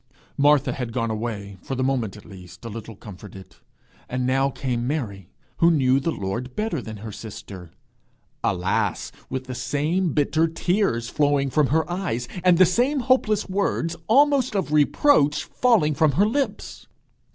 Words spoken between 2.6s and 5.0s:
a little comforted; and now came